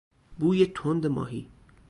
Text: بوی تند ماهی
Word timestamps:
بوی 0.39 0.65
تند 0.65 1.05
ماهی 1.07 1.49